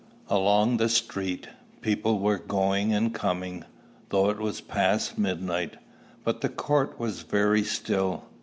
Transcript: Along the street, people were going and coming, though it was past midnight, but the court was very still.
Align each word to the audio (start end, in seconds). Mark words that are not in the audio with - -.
Along 0.29 0.77
the 0.77 0.89
street, 0.89 1.47
people 1.81 2.17
were 2.17 2.39
going 2.39 2.91
and 2.91 3.13
coming, 3.13 3.65
though 4.09 4.31
it 4.31 4.39
was 4.39 4.59
past 4.59 5.15
midnight, 5.15 5.75
but 6.23 6.41
the 6.41 6.49
court 6.49 6.99
was 6.99 7.21
very 7.21 7.61
still. 7.63 8.25